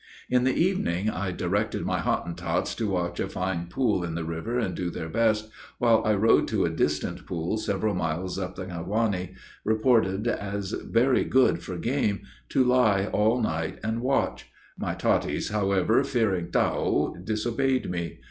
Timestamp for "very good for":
10.71-11.77